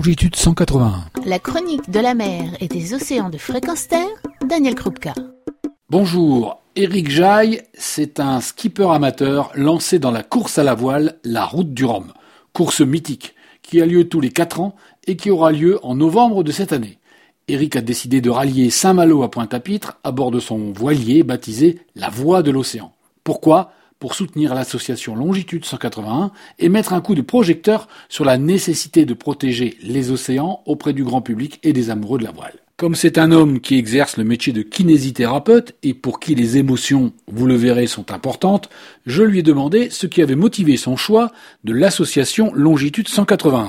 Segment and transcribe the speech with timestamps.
[0.00, 1.04] longitude 181.
[1.26, 4.08] La chronique de la mer et des océans de fréquence terre,
[4.48, 5.12] Daniel Krupka.
[5.90, 11.44] Bonjour, Eric Jaille, c'est un skipper amateur lancé dans la course à la voile, la
[11.44, 12.14] route du Rhum.
[12.54, 14.74] Course mythique qui a lieu tous les 4 ans
[15.06, 16.98] et qui aura lieu en novembre de cette année.
[17.48, 22.08] Eric a décidé de rallier Saint-Malo à Pointe-à-Pitre à bord de son voilier baptisé la
[22.08, 22.94] Voie de l'océan.
[23.22, 23.70] Pourquoi?
[24.00, 29.14] Pour soutenir l'association Longitude 181 et mettre un coup de projecteur sur la nécessité de
[29.14, 32.54] protéger les océans auprès du grand public et des amoureux de la voile.
[32.78, 37.12] Comme c'est un homme qui exerce le métier de kinésithérapeute et pour qui les émotions,
[37.28, 38.70] vous le verrez, sont importantes,
[39.04, 41.30] je lui ai demandé ce qui avait motivé son choix
[41.62, 43.68] de l'association Longitude 181.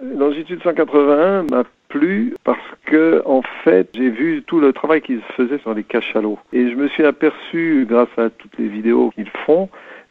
[0.00, 5.58] Longitude 181 m'a plu parce que en fait j'ai vu tout le travail qu'ils faisaient
[5.58, 9.68] sur les cachalots et je me suis aperçu grâce à toutes les vidéos qu'ils font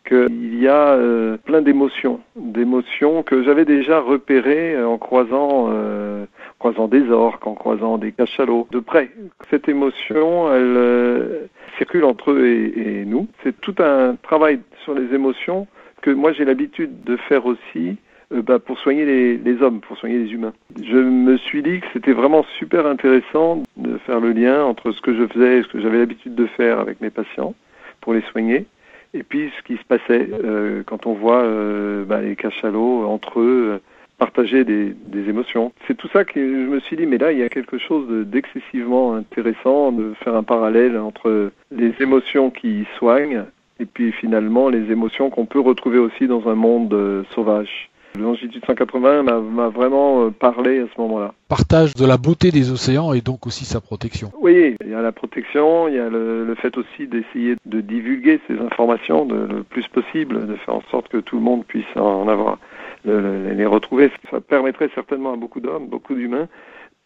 [0.08, 6.26] qu'il y a euh, plein d'émotions, d'émotions que j'avais déjà repérées en croisant, euh,
[6.58, 9.12] croisant des orques, en croisant des cachalots de près.
[9.52, 11.48] Cette émotion, elle euh,
[11.78, 13.28] circule entre eux et nous.
[13.44, 15.68] C'est tout un travail sur les émotions
[16.02, 17.98] que moi j'ai l'habitude de faire aussi
[18.34, 20.54] euh, bah, pour soigner les, les, hommes, pour soigner les humains.
[20.82, 25.02] Je me suis dit que c'était vraiment super intéressant de faire le lien entre ce
[25.02, 27.54] que je faisais et ce que j'avais l'habitude de faire avec mes patients
[28.02, 28.66] pour les soigner,
[29.14, 33.40] et puis ce qui se passait euh, quand on voit euh, bah, les cachalots entre
[33.40, 33.78] eux euh,
[34.18, 35.72] partager des, des émotions.
[35.88, 38.08] C'est tout ça que je me suis dit, mais là, il y a quelque chose
[38.28, 43.46] d'excessivement intéressant de faire un parallèle entre les émotions qui soignent
[43.82, 47.90] et puis finalement les émotions qu'on peut retrouver aussi dans un monde euh, sauvage.
[48.20, 51.34] Longitude 180 m'a vraiment euh, parlé à ce moment-là.
[51.48, 54.32] Partage de la beauté des océans et donc aussi sa protection.
[54.40, 57.82] Oui, il y a la protection, il y a le, le fait aussi d'essayer de
[57.82, 61.66] divulguer ces informations de, le plus possible, de faire en sorte que tout le monde
[61.66, 62.58] puisse en avoir,
[63.06, 64.12] le, les retrouver.
[64.30, 66.48] Ça permettrait certainement à beaucoup d'hommes, beaucoup d'humains,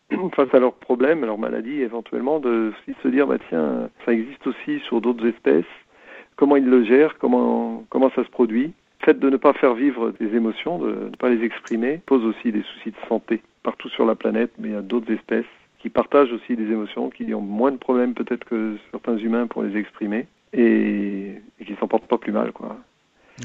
[0.35, 4.45] face à leurs problèmes, à leurs maladies éventuellement, de se dire, bah tiens, ça existe
[4.47, 5.65] aussi sur d'autres espèces,
[6.35, 8.73] comment ils le gèrent, comment, comment ça se produit
[9.05, 12.25] le fait de ne pas faire vivre des émotions, de ne pas les exprimer, pose
[12.25, 15.45] aussi des soucis de santé partout sur la planète, mais a d'autres espèces
[15.79, 19.61] qui partagent aussi des émotions, qui ont moins de problèmes peut-être que certains humains pour
[19.61, 22.77] les exprimer et, et qui s'en portent pas plus mal, quoi.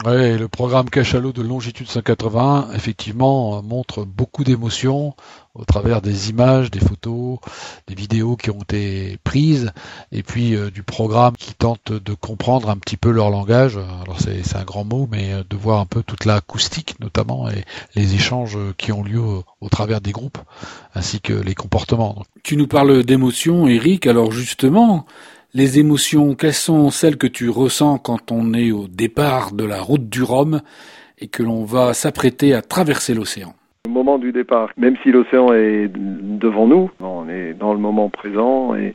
[0.04, 5.14] Ouais, le programme Cachalot de longitude 180, effectivement, montre beaucoup d'émotions
[5.56, 7.38] au travers des images, des photos,
[7.88, 9.72] des vidéos qui ont été prises,
[10.12, 13.78] et puis euh, du programme qui tente de comprendre un petit peu leur langage.
[14.02, 17.64] Alors c'est un grand mot, mais euh, de voir un peu toute l'acoustique notamment et
[17.96, 20.38] les échanges qui ont lieu au, au, travers des groupes,
[20.94, 22.22] ainsi que les comportements.
[22.44, 24.06] Tu nous parles d'émotions, Eric.
[24.06, 25.04] Alors justement,
[25.54, 29.80] les émotions, quelles sont celles que tu ressens quand on est au départ de la
[29.80, 30.60] route du Rhum
[31.18, 33.54] et que l'on va s'apprêter à traverser l'océan?
[33.86, 38.08] Au moment du départ, même si l'océan est devant nous, on est dans le moment
[38.10, 38.94] présent et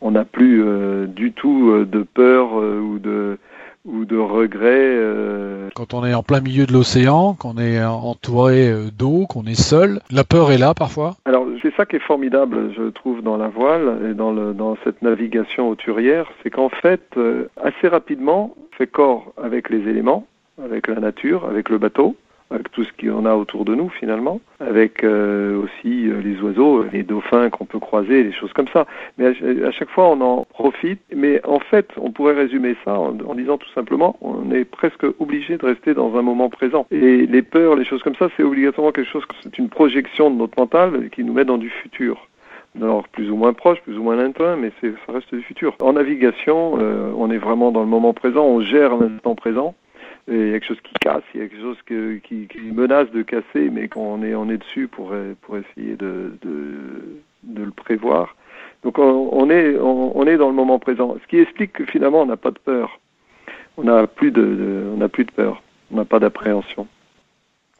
[0.00, 3.38] on n'a plus euh, du tout euh, de peur euh, ou de
[3.86, 4.96] ou de regrets.
[4.96, 5.68] Euh...
[5.74, 10.00] Quand on est en plein milieu de l'océan, qu'on est entouré d'eau, qu'on est seul,
[10.10, 13.48] la peur est là parfois Alors c'est ça qui est formidable, je trouve, dans la
[13.48, 18.76] voile et dans, le, dans cette navigation hauturière, c'est qu'en fait, euh, assez rapidement, on
[18.76, 20.26] fait corps avec les éléments,
[20.62, 22.16] avec la nature, avec le bateau,
[22.50, 26.84] avec tout ce qu'on a autour de nous finalement, avec euh, aussi euh, les oiseaux,
[26.92, 28.86] les dauphins qu'on peut croiser, des choses comme ça.
[29.18, 29.26] Mais
[29.64, 31.00] à, chaque fois, on en profite.
[31.14, 35.56] Mais en fait, on pourrait résumer ça en, disant tout simplement, on est presque obligé
[35.56, 36.86] de rester dans un moment présent.
[36.90, 40.36] Et les peurs, les choses comme ça, c'est obligatoirement quelque chose, c'est une projection de
[40.36, 42.28] notre mental qui nous met dans du futur.
[42.80, 45.74] Alors plus ou moins proche, plus ou moins lointain, mais ça reste du futur.
[45.80, 49.74] En navigation, euh, on est vraiment dans le moment présent, on gère l'instant présent
[50.28, 53.22] il y a quelque chose qui casse, il y a quelque chose qui, menace de
[53.22, 58.34] casser, mais qu'on est, on est dessus pour, pour essayer de, de, le prévoir.
[58.82, 62.26] Donc on, est, on, est dans le moment présent, ce qui explique que finalement on
[62.26, 63.00] n'a pas de peur.
[63.76, 65.62] On n'a plus de, de, on n'a plus de peur,
[65.92, 66.86] on n'a pas d'appréhension.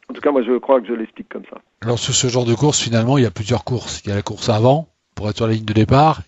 [0.09, 1.57] En tout cas, moi je crois que je l'explique comme ça.
[1.81, 4.01] Alors sur ce genre de course, finalement, il y a plusieurs courses.
[4.05, 6.21] Il y a la course avant, pour être sur la ligne de départ,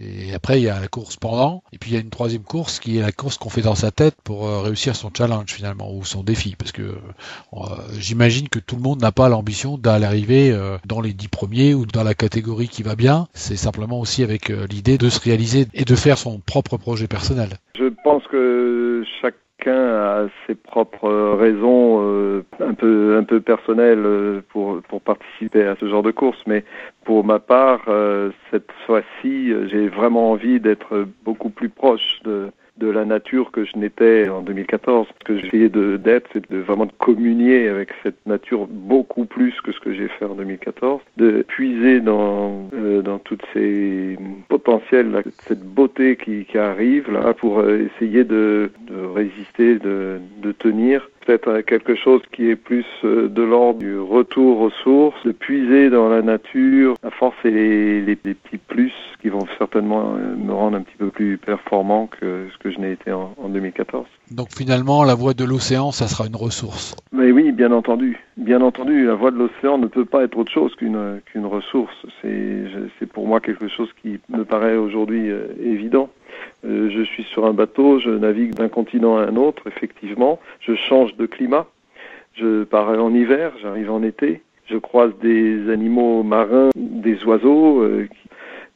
[0.00, 1.62] et après, il y a la course pendant.
[1.72, 3.74] Et puis, il y a une troisième course qui est la course qu'on fait dans
[3.74, 6.56] sa tête pour euh, réussir son challenge finalement, ou son défi.
[6.56, 7.58] Parce que euh,
[7.98, 11.74] j'imagine que tout le monde n'a pas l'ambition d'aller arriver euh, dans les dix premiers
[11.74, 13.26] ou dans la catégorie qui va bien.
[13.34, 17.50] C'est simplement aussi avec l'idée de se réaliser et de faire son propre projet personnel.
[17.78, 24.04] Je pense que chaque chacun a ses propres raisons euh, un peu un peu personnelles
[24.04, 26.42] euh, pour pour participer à ce genre de course.
[26.46, 26.64] Mais
[27.04, 32.88] pour ma part euh, cette fois-ci j'ai vraiment envie d'être beaucoup plus proche de de
[32.88, 35.06] la nature que je n'étais en 2014.
[35.20, 39.80] Ce que j'essayais d'être, c'est vraiment de communier avec cette nature beaucoup plus que ce
[39.80, 44.18] que j'ai fait en 2014, de puiser dans, euh, dans toutes ces
[44.48, 50.52] potentiels, cette beauté qui, qui arrive là, pour euh, essayer de, de résister, de, de
[50.52, 55.32] tenir peut-être quelque chose qui est plus euh, de l'ordre du retour aux sources, de
[55.32, 56.94] puiser dans la nature.
[57.04, 60.96] À force, c'est les, les, petits plus qui vont certainement euh, me rendre un petit
[60.96, 64.06] peu plus performant que ce que je n'ai été en, 2014.
[64.32, 66.96] Donc finalement, la voie de l'océan, ça sera une ressource.
[67.12, 68.18] Mais oui, bien entendu.
[68.36, 71.94] Bien entendu, la voie de l'océan ne peut pas être autre chose qu'une qu'une ressource.
[72.22, 76.08] C'est pour moi quelque chose qui me paraît aujourd'hui euh, évident.
[76.64, 80.40] Euh, je suis sur un bateau, je navigue d'un continent à un autre, effectivement.
[80.60, 81.66] Je change de climat.
[82.34, 84.42] Je pars en hiver, j'arrive en été.
[84.66, 88.08] Je croise des animaux marins, des oiseaux, euh,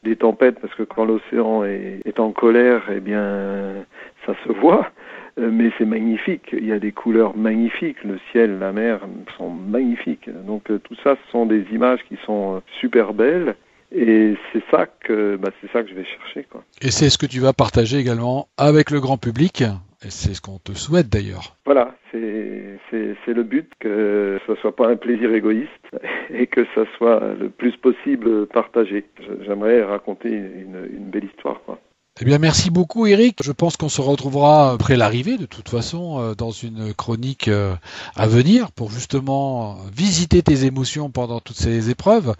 [0.03, 3.85] des tempêtes, parce que quand l'océan est, est, en colère, eh bien,
[4.25, 4.91] ça se voit.
[5.39, 6.49] Euh, mais c'est magnifique.
[6.53, 8.03] Il y a des couleurs magnifiques.
[8.03, 8.99] Le ciel, la mer
[9.37, 10.29] sont magnifiques.
[10.45, 13.55] Donc tout ça, ce sont des images qui sont super belles.
[13.91, 16.45] Et c'est ça que bah, c'est ça que je vais chercher.
[16.49, 16.63] Quoi.
[16.81, 19.63] Et c'est ce que tu vas partager également avec le grand public.
[20.03, 21.55] Et c'est ce qu'on te souhaite d'ailleurs.
[21.65, 25.69] Voilà, c'est, c'est, c'est le but que ce soit pas un plaisir égoïste
[26.29, 29.05] et que ça soit le plus possible partagé.
[29.45, 31.61] J'aimerais raconter une, une belle histoire.
[31.65, 31.79] Quoi.
[32.21, 33.43] Eh bien, merci beaucoup, Eric.
[33.43, 37.73] Je pense qu'on se retrouvera après l'arrivée, de toute façon, euh, dans une chronique euh,
[38.15, 42.33] à venir pour justement visiter tes émotions pendant toutes ces épreuves.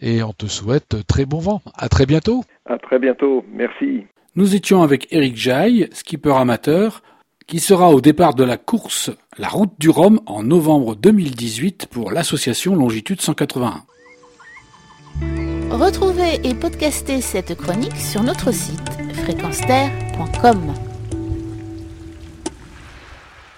[0.00, 1.60] Et on te souhaite très bon vent.
[1.76, 2.44] À très bientôt.
[2.66, 3.44] À très bientôt.
[3.52, 4.04] Merci.
[4.36, 7.02] Nous étions avec Eric Jaille, skipper amateur,
[7.48, 12.12] qui sera au départ de la course La Route du Rhum en novembre 2018 pour
[12.12, 13.82] l'association Longitude 181.
[15.70, 20.85] Retrouvez et podcastez cette chronique sur notre site fréquenceterre.com.